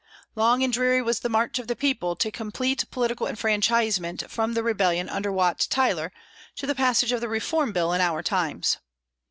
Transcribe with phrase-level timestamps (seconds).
[0.35, 4.63] Long and dreary was the march of the people to complete political enfranchisement from the
[4.63, 6.11] rebellion under Wat Tyler
[6.55, 8.77] to the passage of the Reform Bill in our times.